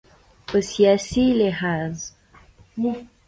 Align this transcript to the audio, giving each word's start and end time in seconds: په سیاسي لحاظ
په 0.47 0.57
سیاسي 0.69 1.25
لحاظ 1.39 1.95